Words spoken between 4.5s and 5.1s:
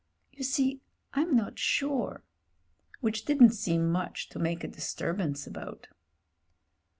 a dis